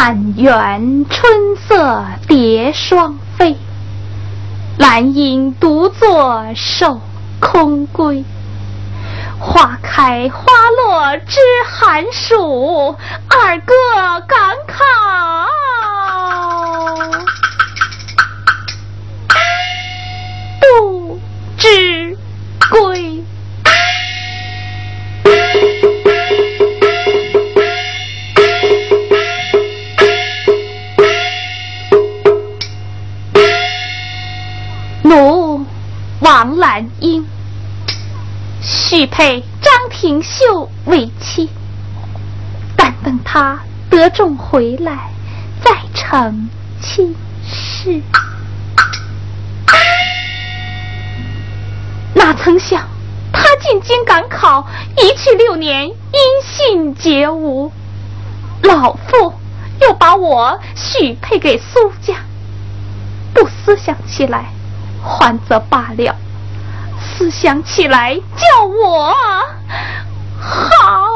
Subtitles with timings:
[0.00, 3.56] 满园春色蝶双飞，
[4.78, 7.00] 兰莺独坐守
[7.40, 8.24] 空归。
[9.40, 12.94] 花开花落知寒暑，
[13.28, 13.74] 二哥
[14.28, 14.38] 赶
[14.68, 14.84] 考
[39.18, 41.50] 配张廷秀为妻，
[42.76, 43.58] 但等他
[43.90, 45.10] 得中回来，
[45.60, 46.48] 再成
[46.80, 48.00] 亲事。
[52.14, 52.86] 哪曾想
[53.32, 54.64] 他进京赶考，
[54.96, 55.96] 一去六年，音
[56.44, 57.72] 信皆无。
[58.62, 59.34] 老父
[59.80, 62.18] 又把我许配给苏家，
[63.34, 64.44] 不思想起来，
[65.02, 66.14] 还则罢了。
[67.00, 69.14] 思想起来，叫我
[70.40, 71.07] 好。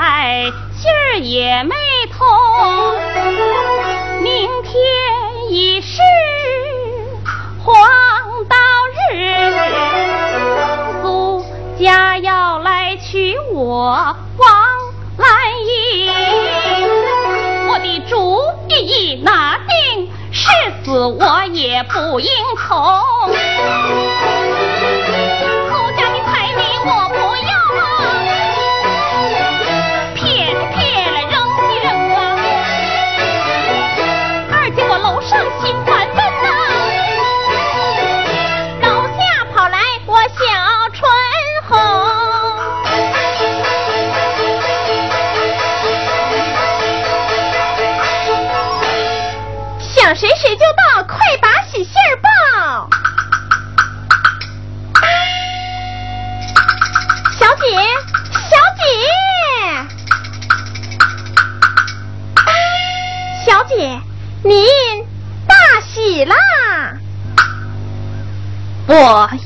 [0.00, 1.74] 来信儿也没
[2.10, 2.26] 通，
[4.22, 4.72] 明天
[5.50, 6.00] 已是
[7.62, 7.76] 黄
[8.48, 8.56] 道
[9.12, 9.52] 日，
[11.02, 11.44] 苏
[11.78, 14.48] 家要来娶我王
[15.18, 15.28] 兰
[15.66, 16.10] 英，
[17.68, 18.40] 我的主
[18.70, 20.48] 意已拿定，誓
[20.82, 24.09] 死我也不应从。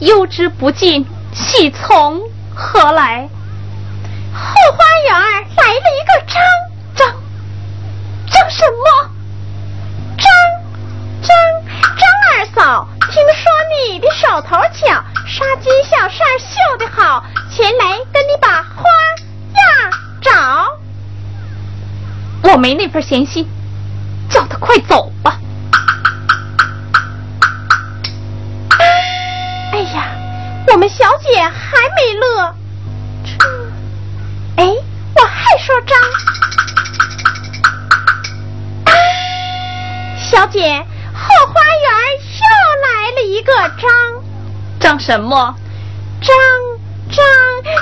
[0.01, 2.21] 忧之不尽，喜从
[2.55, 3.29] 何来？
[4.33, 5.13] 后花园
[5.57, 6.43] 来了一个张
[6.95, 7.07] 张
[8.27, 9.11] 张什么？
[10.17, 10.27] 张
[11.23, 11.31] 张
[11.97, 13.53] 张二嫂，听说
[13.89, 18.83] 你的手头巧，纱巾小扇绣得好，前来跟你把花
[19.53, 19.91] 呀
[20.21, 20.69] 找。
[22.43, 23.49] 我没那份闲心，
[24.29, 25.39] 叫他快走吧。
[30.85, 32.55] 们小姐还没乐，
[33.25, 33.33] 这，
[34.57, 34.67] 哎，
[35.17, 35.99] 我还说张，
[40.31, 41.91] 小姐后花园
[42.37, 42.45] 又
[42.83, 43.89] 来了一个张，
[44.79, 45.57] 张什么？
[46.21, 46.37] 张
[47.11, 47.25] 张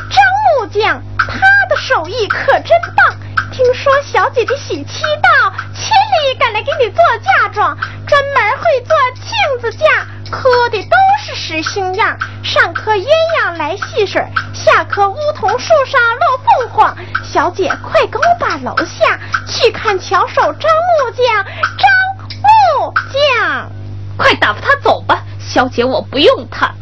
[0.09, 0.23] 张
[0.61, 3.17] 木匠，他的手艺可真棒。
[3.51, 7.77] 听说小姐的喜期到，千里赶来给你做嫁妆，
[8.07, 10.07] 专门会做镜子架。
[10.33, 13.07] 刻的都是实心样，上刻鸳
[13.39, 16.97] 鸯来戏水，下刻梧桐树上落凤凰。
[17.23, 21.45] 小姐，快跟我把楼下去看巧手张木匠，
[21.77, 21.87] 张
[22.81, 23.71] 木匠，
[24.17, 25.23] 快打发他走吧。
[25.39, 26.73] 小姐，我不用他。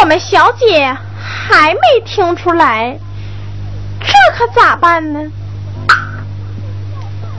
[0.00, 2.96] 我们小姐还没听出来，
[4.00, 5.30] 这可咋办呢？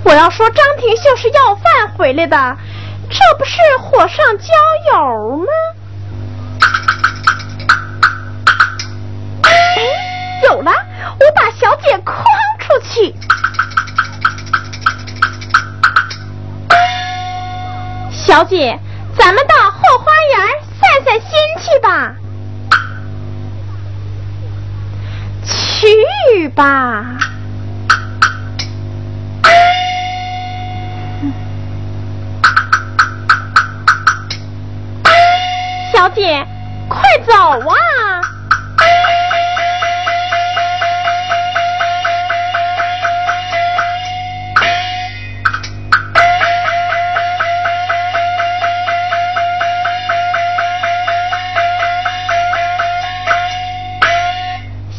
[0.06, 2.58] 我要说张廷秀是要饭回来的，
[3.10, 4.46] 这不是火上浇
[4.92, 5.48] 油吗？
[9.44, 9.52] 哎，
[10.44, 10.72] 有了，
[11.20, 12.24] 我把小姐诓
[12.60, 13.16] 出去。
[18.12, 18.80] 小姐，
[19.18, 20.48] 咱们到后花园
[20.80, 21.30] 散散心
[21.60, 22.16] 去吧。
[25.46, 27.06] 去吧。
[36.04, 36.46] 小姐，
[36.90, 37.34] 快走
[37.66, 38.22] 啊！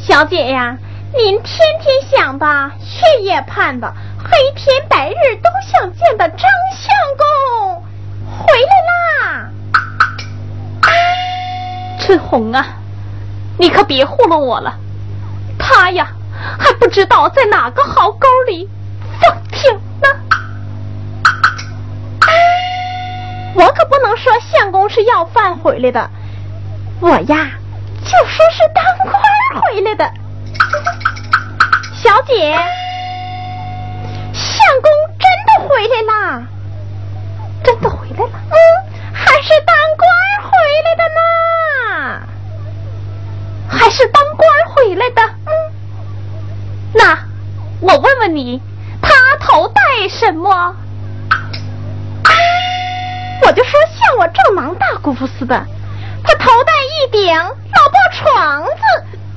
[0.06, 0.78] 小姐呀，
[1.14, 2.46] 您天天想的，
[3.18, 6.93] 夜夜盼的，黑天白日都想见的张相
[12.18, 12.66] 红啊，
[13.58, 14.74] 你可别糊弄我了，
[15.58, 16.08] 他呀
[16.58, 18.68] 还不知道在哪个壕沟里
[19.20, 20.08] 放挺呢。
[23.54, 26.10] 我可不能说相公是要饭回来的，
[27.00, 27.50] 我呀
[28.04, 30.10] 就说是当官回来的。
[31.94, 32.52] 小姐，
[34.32, 36.42] 相公真的回来啦？
[37.62, 38.30] 真的回来了？
[38.50, 38.56] 嗯，
[39.12, 40.08] 还是当官
[40.42, 40.50] 回
[40.84, 41.20] 来的呢？
[43.94, 45.22] 还是当官回来的？
[45.22, 45.54] 嗯，
[46.94, 47.16] 那
[47.80, 48.60] 我问问你，
[49.00, 50.74] 他头戴什么？
[53.40, 55.64] 我就说像我这忙大姑父似的，
[56.24, 58.82] 他头戴一顶老布床子，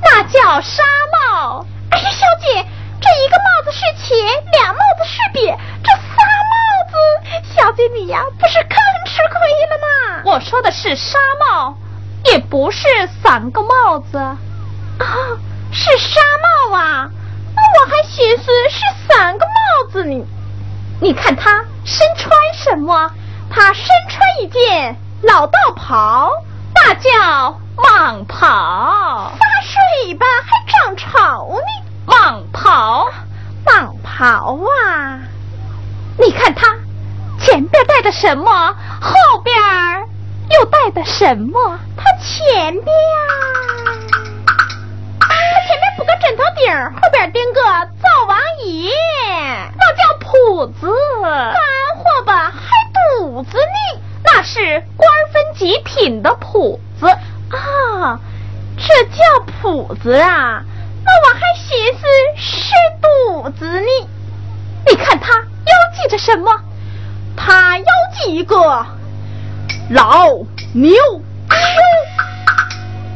[0.01, 0.81] 那叫纱
[1.13, 1.63] 帽。
[1.91, 2.65] 哎呀，小姐，
[2.99, 4.17] 这一个帽子是钱，
[4.53, 6.15] 俩帽子是瘪，这仨
[6.49, 6.57] 帽
[6.89, 8.75] 子，小姐你呀，不是更
[9.05, 9.37] 吃亏
[9.69, 10.23] 了吗？
[10.25, 11.77] 我说的是纱帽，
[12.31, 12.87] 也不是
[13.21, 14.17] 三个帽子。
[14.99, 15.05] 啊，
[15.71, 16.21] 是纱
[16.69, 17.09] 帽啊，
[17.55, 20.25] 那我还寻思是三个帽子呢。
[20.99, 23.11] 你看他身穿什么？
[23.49, 26.31] 他身穿一件老道袍，
[26.75, 29.31] 那叫蟒袍。
[29.39, 31.85] 发水吧，还涨潮呢。
[32.05, 33.07] 蟒袍，
[33.65, 35.19] 蟒袍啊！
[36.17, 36.75] 你看他
[37.39, 39.55] 前边戴的什么，后边
[40.49, 41.79] 又戴的什么？
[41.95, 42.85] 他前边，
[45.19, 47.61] 他前面铺个枕头顶，后边钉个
[48.01, 48.91] 灶王爷，
[49.77, 50.87] 那叫铺子。
[51.21, 51.59] 干
[51.97, 52.59] 活吧，还
[53.19, 58.19] 肚子呢，那是官分极品的铺子啊！
[58.77, 60.63] 这叫铺子啊！
[61.03, 62.05] 那我还寻思
[62.35, 63.87] 是肚子呢，
[64.87, 65.45] 你看他腰
[65.95, 66.61] 系着什么？
[67.35, 68.85] 他腰系一个
[69.89, 70.27] 老
[70.73, 70.95] 牛，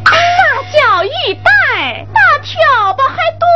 [0.04, 2.06] 那叫玉带，
[2.42, 3.48] 挑吧还多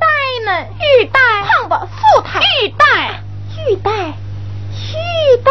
[0.00, 0.06] 带。
[0.44, 1.20] 呢，玉带。
[1.44, 2.84] 胖吧富态，玉带。
[3.66, 3.90] 玉带。
[4.94, 5.50] 玉带，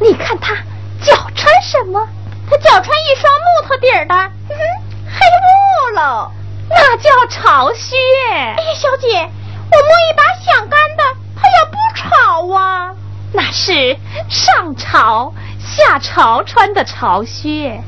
[0.00, 0.54] 你看他
[1.02, 2.06] 脚穿什么？
[2.48, 4.14] 他脚穿一双木头底儿的，
[4.48, 6.30] 黑木喽。
[6.68, 7.96] 那叫巢靴。
[8.30, 11.02] 哎呀，小姐，我摸一把响干的，
[11.34, 12.94] 它也不潮啊。
[13.32, 13.96] 那是
[14.28, 17.82] 上朝下朝穿的巢靴。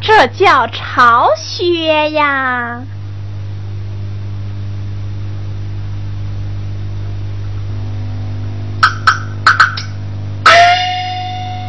[0.00, 2.82] 这叫巢穴呀。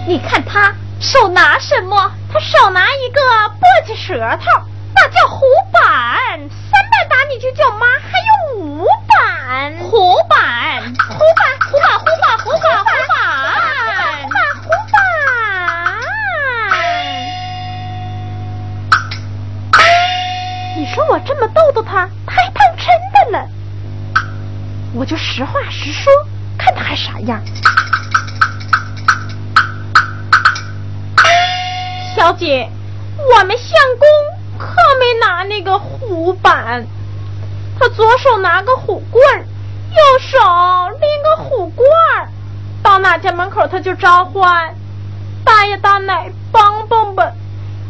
[0.07, 0.73] 你看他。
[1.03, 2.11] 手拿什么？
[2.31, 4.45] 他手拿一个簸箕舌头，
[4.93, 5.41] 那叫虎
[5.73, 5.81] 板。
[6.37, 8.85] 三板打你就叫妈，还有五
[37.81, 40.37] 他左手拿个虎棍，右手
[40.99, 41.87] 拎个虎罐，
[42.83, 44.75] 到哪家门口他就召唤
[45.43, 47.31] ：“大爷大奶，帮帮吧！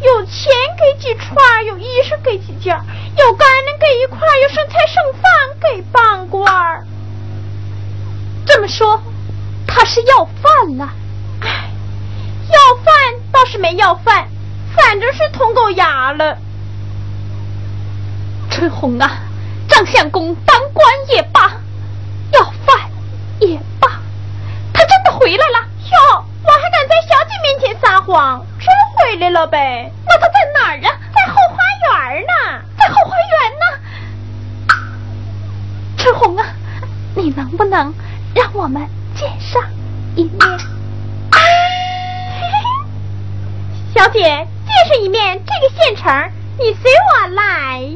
[0.01, 2.73] 有钱给几串，有衣裳给几件，
[3.17, 5.29] 有干粮给一块，有剩菜剩饭
[5.59, 6.81] 给半罐。”
[8.47, 8.97] 这么说，
[9.67, 10.89] 他是要饭了。
[11.41, 12.93] 要饭
[13.29, 14.25] 倒是没要饭，
[14.73, 16.37] 反正是捅狗牙了。
[18.49, 19.09] 春红啊，
[19.85, 21.51] 相公当官也罢，
[22.33, 22.89] 要饭
[23.39, 23.99] 也罢，
[24.73, 25.59] 他真的回来了。
[25.91, 29.91] 哟，我还敢在小姐面前撒谎，真回来了呗？
[30.05, 30.97] 那他在哪儿啊？
[31.13, 31.57] 在后花
[32.09, 32.33] 园呢，
[32.77, 33.65] 在后花园呢。
[35.97, 36.45] 春红啊，
[37.15, 37.93] 你能不能
[38.33, 39.61] 让我们见上
[40.15, 40.39] 一面？
[43.93, 47.91] 小姐，见上一面，这个县城，你随我来呀。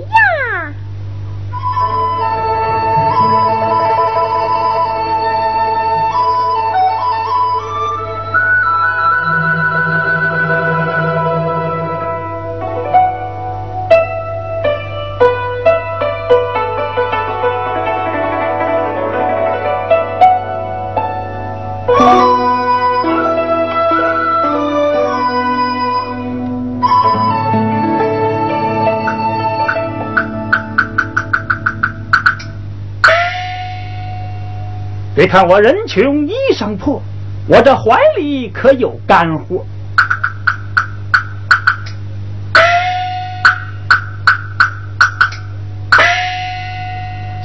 [35.16, 37.02] 别看我人穷衣裳破，
[37.48, 39.66] 我这怀里可有干货。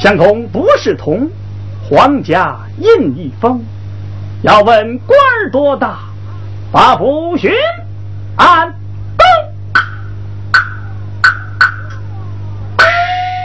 [0.00, 1.30] 相公不是铜，
[1.88, 3.64] 皇家印一封。
[4.42, 6.00] 要问官儿多大，
[6.72, 7.52] 把府巡
[8.34, 8.74] 按
[9.16, 9.26] 东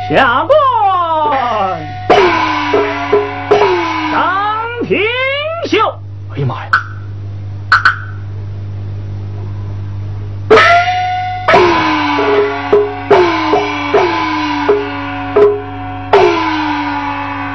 [0.10, 0.65] 下官。
[5.66, 5.80] 秀，
[6.34, 6.72] 哎呀妈呀！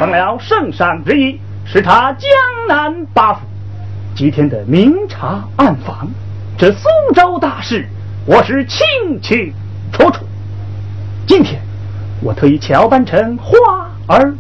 [0.01, 2.29] 奉了圣上之意，视察江
[2.67, 3.41] 南八府
[4.17, 6.09] 几天的明察暗访，
[6.59, 7.87] 这苏州大事，
[8.27, 9.53] 我是清清
[9.93, 10.25] 楚楚。
[11.27, 11.61] 今天
[12.23, 14.35] 我特意乔扮成花儿。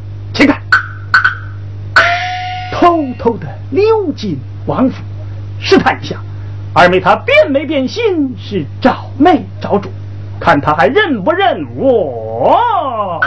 [2.81, 5.03] 偷偷的溜进王府，
[5.61, 6.17] 试探一下
[6.73, 9.91] 二妹她变没变心，是找妹找主，
[10.41, 11.67] 看她还认不认。
[11.77, 13.21] 我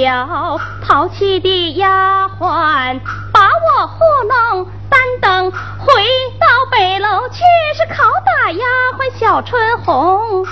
[0.00, 2.98] 小，淘气的丫鬟
[3.34, 5.92] 把我糊弄，单等回
[6.40, 8.64] 到北楼，却是拷打丫
[8.96, 10.46] 鬟小春红，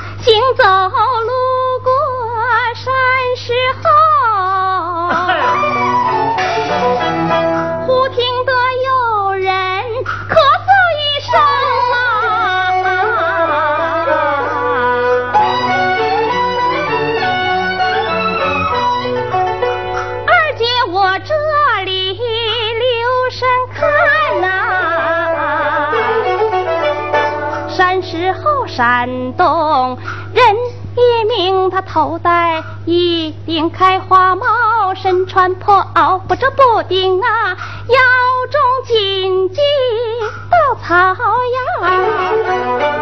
[28.78, 29.98] 山东，
[30.32, 30.56] 人
[30.94, 34.46] 也名他头戴一顶开花帽，
[34.94, 37.56] 身穿破袄，不遮不顶啊，
[37.88, 37.98] 腰
[38.52, 39.60] 中紧系
[40.48, 41.90] 稻草呀，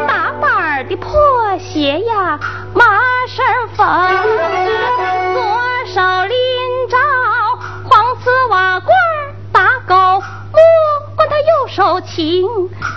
[0.09, 1.13] 大板的破
[1.59, 2.41] 鞋呀，
[2.73, 3.45] 麻绳
[3.77, 3.87] 缝，
[5.35, 5.43] 左
[5.93, 6.97] 手拎着
[7.85, 8.97] 黄丝瓦罐
[9.53, 10.59] 打狗，摸
[11.17, 12.47] 管他右手琴，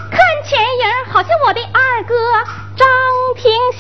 [0.10, 2.16] 看前影好像我的二哥
[2.76, 2.88] 张
[3.36, 3.80] 廷秀，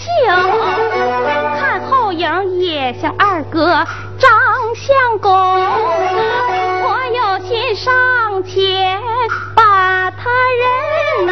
[1.59, 3.85] 看后影也像二哥。
[4.17, 4.29] 张
[4.75, 8.99] 相公，我有心上前
[9.55, 11.31] 把他认呐、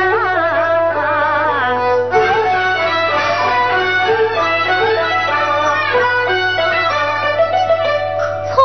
[8.50, 8.56] 错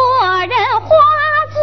[0.46, 0.86] 认花
[1.50, 1.54] 子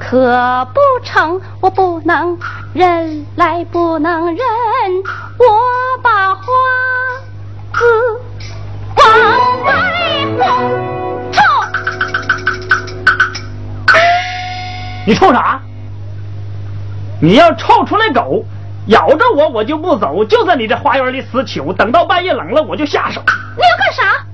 [0.00, 2.38] 可不成，我不能
[2.72, 4.46] 认来不能认，
[5.38, 5.44] 我
[15.06, 15.60] 你臭啥？
[17.22, 18.44] 你要臭出来狗，
[18.88, 23.22] 咬着我我就不走，就在你这花园里死囚，等到半夜冷了我就下手，
[23.56, 24.26] 你要干啥？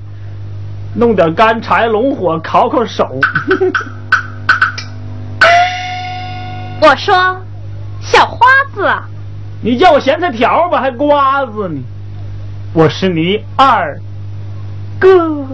[0.94, 3.20] 弄点干柴龙火烤烤手。
[6.80, 7.14] 我说，
[8.00, 9.06] 小花子啊，
[9.60, 11.80] 你叫我咸菜条吧，还瓜子呢？
[12.72, 14.00] 我是你二
[14.98, 15.46] 哥。